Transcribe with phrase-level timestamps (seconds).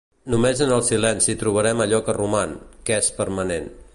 [0.33, 2.57] Només en el silenci trobem allò que roman,
[2.89, 3.73] que és permanent.